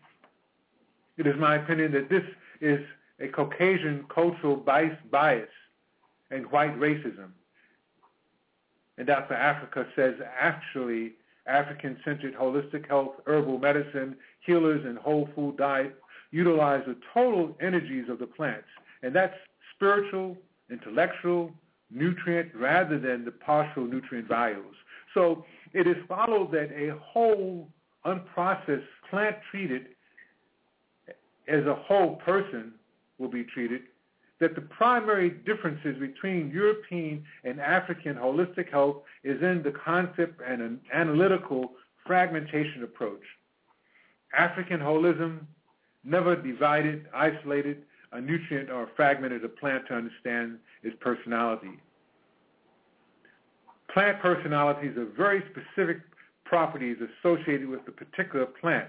[1.16, 2.25] it is my opinion that this
[2.61, 2.81] is
[3.21, 5.49] a Caucasian cultural bias
[6.31, 7.31] and white racism.
[8.97, 9.35] And Dr.
[9.35, 11.12] Afrika says actually
[11.48, 15.96] African-centered holistic health, herbal medicine, healers, and whole food diet
[16.30, 18.68] utilize the total energies of the plants.
[19.02, 19.34] And that's
[19.74, 20.37] spiritual,
[20.70, 21.52] intellectual,
[21.90, 24.76] nutrient rather than the partial nutrient values.
[25.14, 27.68] So it is followed that a whole
[28.04, 29.87] unprocessed plant treated
[31.48, 32.72] as a whole person
[33.18, 33.82] will be treated,
[34.40, 40.62] that the primary differences between European and African holistic health is in the concept and
[40.62, 41.72] an analytical
[42.07, 43.22] fragmentation approach.
[44.37, 45.40] African holism
[46.05, 51.79] never divided, isolated a nutrient or fragmented a plant to understand its personality.
[53.92, 55.98] Plant personalities are very specific
[56.44, 58.88] properties associated with the particular plant.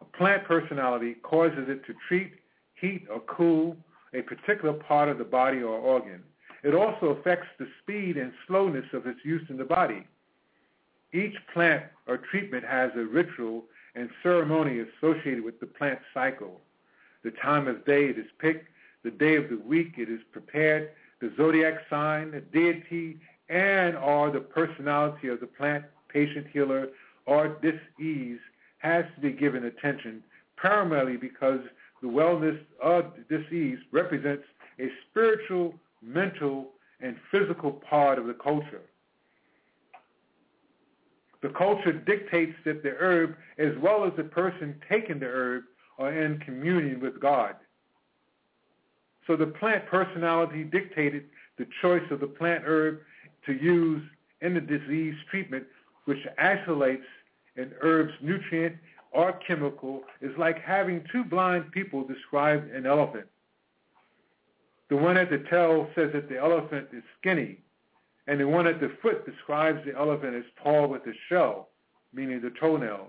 [0.00, 2.32] A plant personality causes it to treat,
[2.74, 3.76] heat, or cool
[4.16, 6.22] a particular part of the body or organ.
[6.62, 10.06] It also affects the speed and slowness of its use in the body.
[11.12, 16.60] Each plant or treatment has a ritual and ceremony associated with the plant cycle.
[17.22, 18.68] The time of day it is picked,
[19.04, 24.30] the day of the week it is prepared, the zodiac sign, the deity, and or
[24.30, 26.88] the personality of the plant, patient, healer,
[27.26, 28.38] or disease
[28.78, 30.22] has to be given attention,
[30.56, 31.60] primarily because
[32.02, 34.44] the wellness of disease represents
[34.78, 38.82] a spiritual, mental, and physical part of the culture.
[41.42, 45.64] The culture dictates that the herb, as well as the person taking the herb,
[45.98, 47.56] are in communion with God.
[49.26, 51.24] So the plant personality dictated
[51.58, 53.00] the choice of the plant herb
[53.46, 54.02] to use
[54.40, 55.64] in the disease treatment,
[56.04, 57.06] which isolates
[57.56, 58.76] an herb's nutrient
[59.16, 63.26] or chemical is like having two blind people describe an elephant.
[64.90, 67.58] The one at the tail says that the elephant is skinny,
[68.26, 71.70] and the one at the foot describes the elephant as tall with a shell,
[72.12, 73.08] meaning the toenails.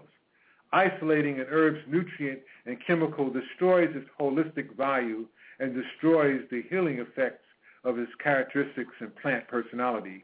[0.72, 5.26] Isolating an herb's nutrient and chemical destroys its holistic value
[5.60, 7.46] and destroys the healing effects
[7.84, 10.24] of its characteristics and plant personality.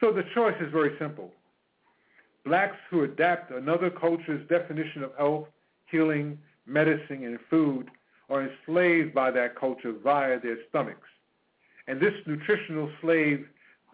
[0.00, 1.32] So the choice is very simple.
[2.48, 5.48] Blacks who adapt another culture's definition of health,
[5.90, 7.90] healing, medicine, and food
[8.30, 11.08] are enslaved by that culture via their stomachs.
[11.88, 13.46] And this nutritional slave,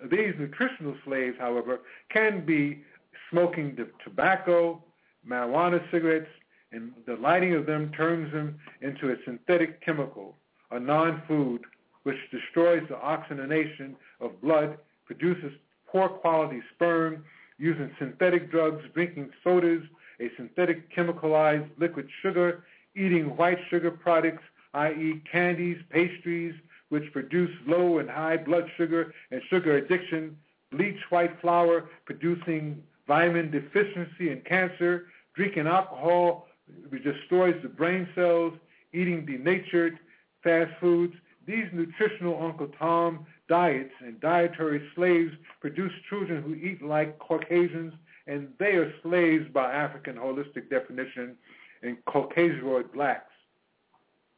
[0.08, 1.80] these nutritional slaves, however,
[2.10, 2.84] can be
[3.28, 4.80] smoking tobacco,
[5.28, 6.30] marijuana cigarettes,
[6.70, 10.36] and the lighting of them turns them into a synthetic chemical,
[10.70, 11.62] a non-food,
[12.04, 15.50] which destroys the oxygenation of blood, produces
[15.88, 17.24] poor quality sperm,
[17.58, 19.82] using synthetic drugs, drinking sodas,
[20.20, 22.64] a synthetic chemicalized liquid sugar,
[22.96, 24.42] eating white sugar products,
[24.74, 25.22] i.e.
[25.30, 26.54] candies, pastries,
[26.88, 30.36] which produce low and high blood sugar and sugar addiction,
[30.70, 36.46] bleach white flour, producing vitamin deficiency and cancer, drinking alcohol,
[36.88, 38.54] which destroys the brain cells,
[38.92, 39.98] eating denatured
[40.42, 41.14] fast foods.
[41.46, 47.92] These nutritional Uncle Tom diets and dietary slaves produce children who eat like Caucasians,
[48.26, 51.36] and they are slaves by African holistic definition
[51.82, 53.30] and Caucasoid blacks.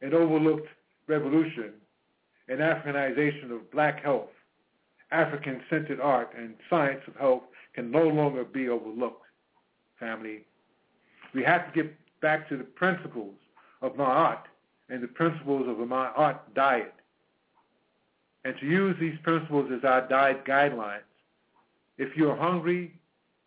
[0.01, 0.67] An overlooked
[1.07, 1.73] revolution
[2.49, 4.29] and Africanization of black health,
[5.11, 7.43] African-centered art, and science of health
[7.73, 9.25] can no longer be overlooked,
[9.99, 10.45] family.
[11.33, 13.35] We have to get back to the principles
[13.81, 14.41] of Ma'at
[14.89, 16.93] and the principles of a Ma'at diet
[18.47, 21.01] and to use these principles as our diet guidelines.
[21.97, 22.97] If you're hungry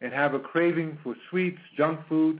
[0.03, 2.39] and have a craving for sweets, junk food,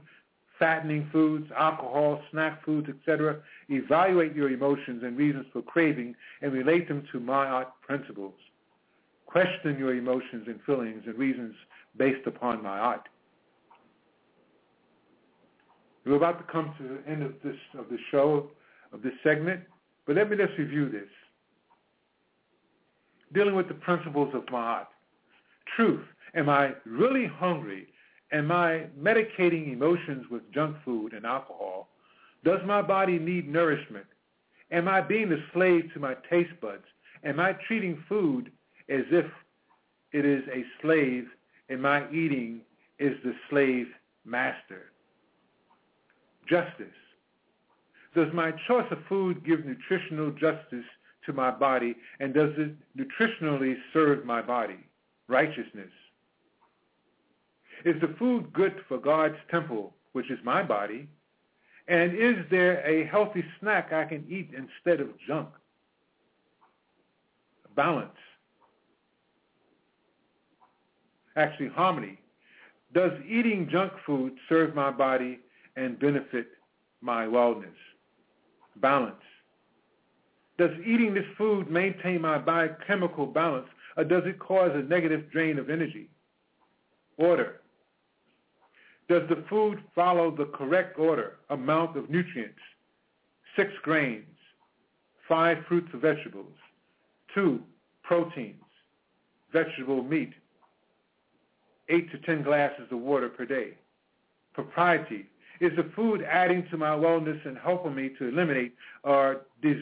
[0.59, 3.39] fattening foods, alcohol, snack foods, etc.,
[3.69, 8.35] evaluate your emotions and reasons for craving and relate them to Ma'at principles.
[9.25, 11.55] Question your emotions and feelings and reasons
[11.97, 13.01] based upon Ma'at.
[16.05, 18.51] We're about to come to the end of this of the show,
[18.93, 19.61] of this segment,
[20.05, 21.09] but let me just review this
[23.33, 24.87] dealing with the principles of my Ma'at.
[25.75, 26.05] Truth.
[26.35, 27.87] Am I really hungry?
[28.31, 31.89] Am I medicating emotions with junk food and alcohol?
[32.43, 34.05] Does my body need nourishment?
[34.71, 36.85] Am I being a slave to my taste buds?
[37.23, 38.51] Am I treating food
[38.89, 39.25] as if
[40.13, 41.25] it is a slave
[41.69, 42.61] and my eating
[42.99, 43.87] is the slave
[44.25, 44.91] master?
[46.49, 46.87] Justice.
[48.15, 50.85] Does my choice of food give nutritional justice
[51.25, 54.79] to my body and does it nutritionally serve my body?
[55.27, 55.91] Righteousness.
[57.85, 61.07] Is the food good for God's temple, which is my body?
[61.87, 65.49] And is there a healthy snack I can eat instead of junk?
[67.75, 68.11] Balance.
[71.35, 72.19] Actually, harmony.
[72.93, 75.39] Does eating junk food serve my body
[75.75, 76.47] and benefit
[77.01, 77.67] my wellness?
[78.77, 79.15] Balance.
[80.61, 83.65] Does eating this food maintain my biochemical balance,
[83.97, 86.07] or does it cause a negative drain of energy?
[87.17, 87.61] Order.
[89.09, 92.59] Does the food follow the correct order, amount of nutrients?
[93.55, 94.27] Six grains,
[95.27, 96.53] five fruits or vegetables,
[97.33, 97.63] two
[98.03, 98.61] proteins,
[99.51, 100.33] vegetable meat,
[101.89, 103.79] eight to ten glasses of water per day.
[104.53, 105.25] Propriety.
[105.59, 109.77] Is the food adding to my wellness and helping me to eliminate or dis-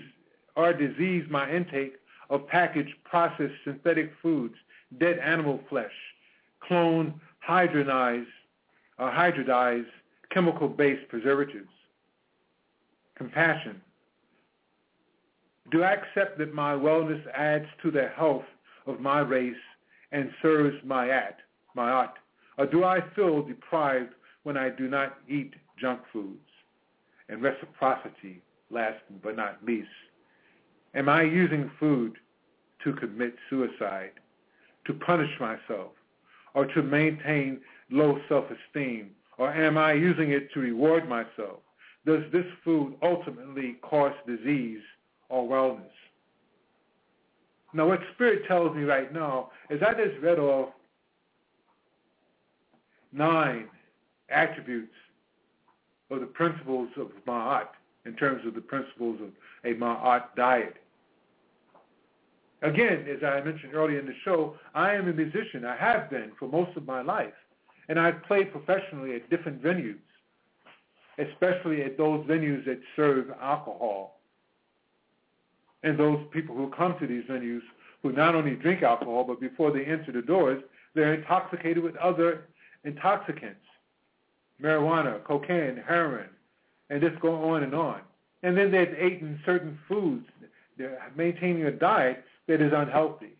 [0.55, 1.93] or disease my intake
[2.29, 4.55] of packaged, processed synthetic foods,
[4.99, 5.91] dead animal flesh,
[6.59, 8.25] clone, hydronized,
[8.97, 9.87] or uh, hybridized
[10.31, 11.69] chemical-based preservatives.
[13.15, 13.81] Compassion.
[15.71, 18.45] Do I accept that my wellness adds to the health
[18.85, 19.55] of my race
[20.11, 21.37] and serves my at,
[21.75, 22.13] my art?
[22.57, 26.39] Or do I feel deprived when I do not eat junk foods?
[27.29, 28.41] And reciprocity,
[28.71, 29.87] last but not least.
[30.95, 32.17] Am I using food
[32.83, 34.11] to commit suicide,
[34.85, 35.91] to punish myself,
[36.53, 37.61] or to maintain
[37.91, 39.11] low self-esteem?
[39.37, 41.59] Or am I using it to reward myself?
[42.05, 44.81] Does this food ultimately cause disease
[45.29, 45.85] or wellness?
[47.73, 50.69] Now what Spirit tells me right now is I just read off
[53.11, 53.67] nine
[54.29, 54.93] attributes
[56.09, 57.67] of the principles of Ma'at
[58.05, 59.29] in terms of the principles of
[59.63, 60.75] a Ma'at diet.
[62.61, 65.63] Again, as I mentioned earlier in the show, I am a musician.
[65.65, 67.33] I have been for most of my life.
[67.87, 69.95] And I've played professionally at different venues,
[71.17, 74.19] especially at those venues that serve alcohol.
[75.83, 77.61] And those people who come to these venues
[78.03, 80.61] who not only drink alcohol, but before they enter the doors,
[80.95, 82.45] they're intoxicated with other
[82.83, 83.65] intoxicants,
[84.61, 86.29] marijuana, cocaine, heroin,
[86.89, 88.01] and just go on and on.
[88.43, 90.25] And then they've eaten certain foods.
[90.77, 93.33] They're maintaining a diet that is unhealthy.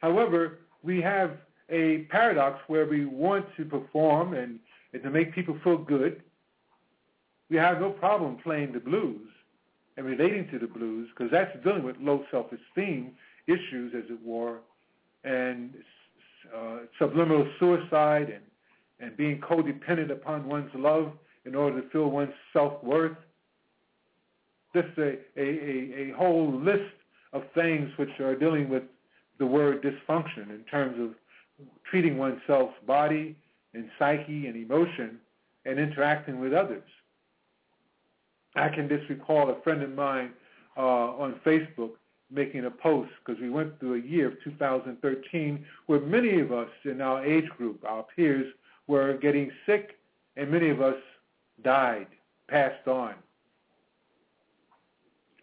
[0.00, 1.32] However, we have
[1.68, 4.58] a paradox where we want to perform and,
[4.92, 6.22] and to make people feel good.
[7.50, 9.28] We have no problem playing the blues
[9.96, 13.12] and relating to the blues because that's dealing with low self-esteem
[13.46, 14.58] issues, as it were,
[15.24, 15.74] and
[16.54, 18.42] uh, subliminal suicide and,
[19.00, 21.12] and being codependent upon one's love
[21.44, 23.16] in order to feel one's self-worth.
[24.74, 26.94] Just a, a, a, a whole list
[27.32, 28.84] of things which are dealing with
[29.38, 31.10] the word dysfunction in terms of
[31.90, 33.36] treating oneself's body
[33.74, 35.18] and psyche and emotion
[35.64, 36.82] and interacting with others.
[38.54, 40.32] I can just recall a friend of mine
[40.76, 41.92] uh, on Facebook
[42.30, 46.68] making a post because we went through a year of 2013 where many of us
[46.84, 48.46] in our age group, our peers,
[48.86, 49.98] were getting sick
[50.36, 50.96] and many of us
[51.62, 52.06] died,
[52.48, 53.14] passed on.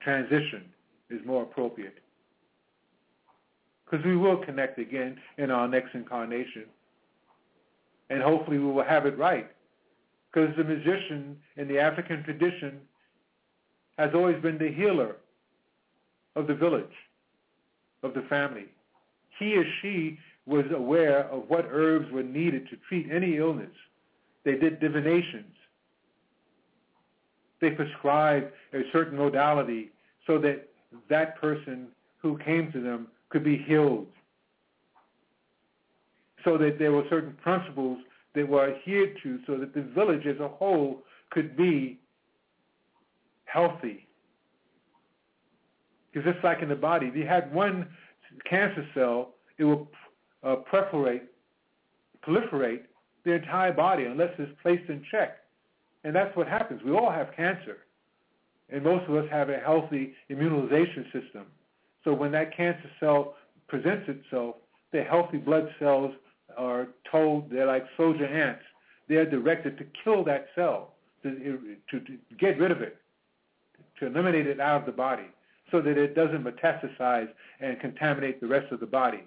[0.02, 0.66] Transition
[1.10, 2.00] is more appropriate.
[3.86, 6.66] Because we will connect again in our next incarnation.
[8.10, 9.50] And hopefully we will have it right.
[10.32, 12.80] Because the magician in the African tradition
[13.98, 15.18] has always been the healer
[16.36, 16.86] of the village,
[18.04, 18.66] of the family.
[19.40, 23.72] He or she was aware of what herbs were needed to treat any illness.
[24.46, 25.56] They did divinations.
[27.62, 29.92] They prescribed a certain modality
[30.26, 30.68] so that
[31.10, 31.88] that person
[32.22, 34.08] who came to them could be healed.
[36.46, 38.00] So that there were certain principles
[38.36, 41.02] that were adhered to so that the village as a whole
[41.32, 42.00] could be
[43.46, 44.08] healthy.
[46.12, 47.88] Because just like in the body, if you had one
[48.50, 49.88] cancer cell, it will
[50.44, 51.24] uh, proliferate,
[52.26, 52.82] proliferate
[53.26, 55.38] the entire body unless it's placed in check.
[56.04, 56.82] And that's what happens.
[56.84, 57.78] We all have cancer.
[58.70, 61.46] And most of us have a healthy immunization system.
[62.04, 63.36] So when that cancer cell
[63.68, 64.56] presents itself,
[64.92, 66.14] the healthy blood cells
[66.58, 68.64] are told they're like soldier ants.
[69.08, 70.94] They're directed to kill that cell,
[71.24, 72.98] to, to, to get rid of it,
[74.00, 75.26] to eliminate it out of the body
[75.72, 77.30] so that it doesn't metastasize
[77.60, 79.24] and contaminate the rest of the body,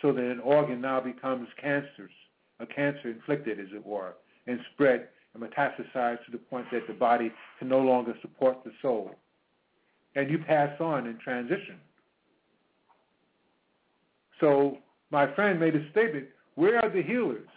[0.00, 2.12] so that an organ now becomes cancerous,
[2.60, 4.14] a cancer inflicted, as it were,
[4.46, 8.72] and spread and metastasize to the point that the body can no longer support the
[8.80, 9.10] soul.
[10.14, 11.76] And you pass on in transition.
[14.40, 14.78] So
[15.10, 17.48] my friend made a statement, where are the healers?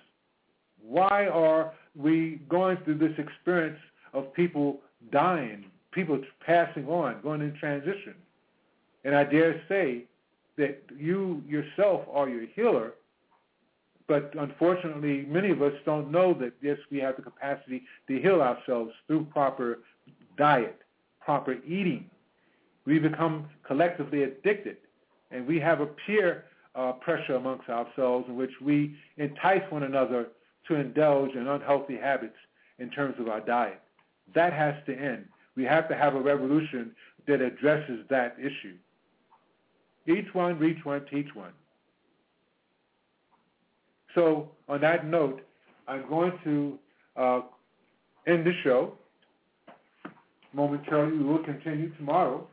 [0.82, 3.80] Why are we going through this experience
[4.14, 4.80] of people
[5.12, 8.16] dying, people passing on, going in transition?
[9.04, 10.06] And I dare say
[10.58, 12.94] that you yourself are your healer,
[14.08, 18.42] but unfortunately many of us don't know that yes, we have the capacity to heal
[18.42, 19.80] ourselves through proper
[20.38, 20.80] diet,
[21.20, 22.10] proper eating.
[22.86, 24.78] We become collectively addicted,
[25.32, 26.46] and we have a peer
[26.76, 30.28] uh, pressure amongst ourselves in which we entice one another
[30.68, 32.38] to indulge in unhealthy habits
[32.80, 33.82] in terms of our diet.
[34.36, 35.26] That has to end.
[35.56, 36.92] We have to have a revolution
[37.28, 38.76] that addresses that issue.
[40.06, 41.52] Each one, reach one, teach one.
[44.16, 45.42] So on that note,
[45.88, 46.80] I'm going to
[47.16, 47.42] uh,
[48.28, 48.94] end the show.
[50.54, 52.48] Momentarily, we will continue tomorrow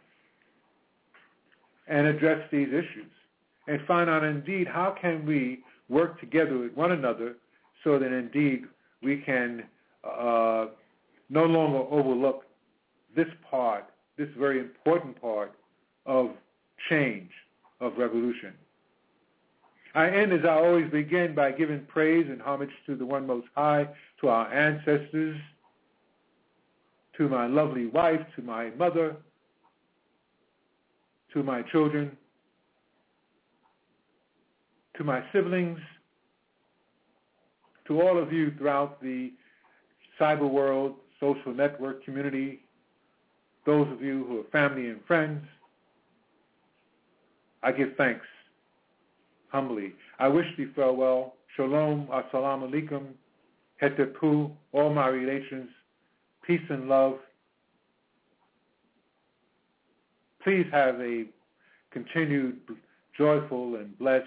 [1.88, 3.10] and address these issues
[3.66, 7.36] and find out indeed how can we work together with one another
[7.82, 8.64] so that indeed
[9.02, 9.64] we can
[10.04, 10.66] uh,
[11.30, 12.44] no longer overlook
[13.16, 13.84] this part,
[14.16, 15.52] this very important part
[16.06, 16.30] of
[16.88, 17.30] change,
[17.80, 18.52] of revolution.
[19.94, 23.46] I end as I always begin by giving praise and homage to the One Most
[23.54, 23.88] High,
[24.20, 25.40] to our ancestors,
[27.16, 29.16] to my lovely wife, to my mother,
[31.32, 32.16] to my children,
[34.96, 35.78] to my siblings,
[37.86, 39.32] to all of you throughout the
[40.20, 42.60] cyber world, social network community,
[43.64, 45.44] those of you who are family and friends,
[47.62, 48.26] I give thanks
[49.54, 49.92] humbly.
[50.18, 51.34] I wish thee farewell.
[51.56, 53.04] Shalom, assalamu alaikum,
[53.80, 55.68] hetepu, all my relations,
[56.44, 57.18] peace and love.
[60.42, 61.26] Please have a
[61.92, 62.58] continued
[63.16, 64.26] joyful and blessed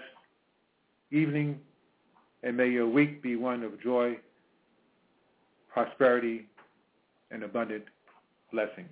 [1.12, 1.60] evening,
[2.42, 4.16] and may your week be one of joy,
[5.70, 6.46] prosperity,
[7.30, 7.84] and abundant
[8.50, 8.88] blessings.